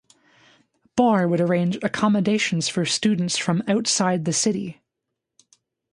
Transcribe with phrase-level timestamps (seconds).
[0.95, 4.81] Baur would arrange accommodation for students from outside of the city.